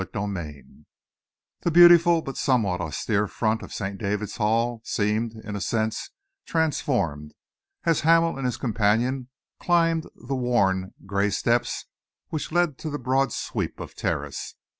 [0.01, 0.63] CHAPTER XVIII
[1.61, 3.99] The beautiful but somewhat austere front of St.
[3.99, 6.09] David's Hall seemed, in a sense,
[6.47, 7.33] transformed,
[7.83, 9.29] as Hamel and his companion
[9.59, 11.85] climbed the worn grey steps
[12.29, 14.55] which led on to the broad sweep of terrace.